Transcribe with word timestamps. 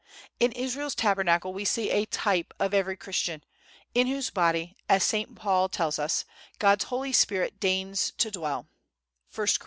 In 0.39 0.51
Israel's 0.53 0.95
Tabernacle 0.95 1.53
we 1.53 1.63
see 1.63 1.91
a 1.91 2.07
TYPE 2.07 2.55
of 2.59 2.73
every 2.73 2.97
Christian, 2.97 3.43
in 3.93 4.07
whose 4.07 4.31
body, 4.31 4.75
as 4.89 5.03
St. 5.03 5.35
Paul 5.35 5.69
tells 5.69 5.99
us, 5.99 6.25
God's 6.57 6.85
Holy 6.85 7.13
Spirit 7.13 7.59
deigns 7.59 8.11
to 8.17 8.31
dwell 8.31 8.65
(1 9.35 9.45
Cor. 9.45 9.47